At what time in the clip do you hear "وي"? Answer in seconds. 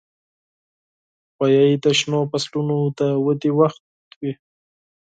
4.19-4.31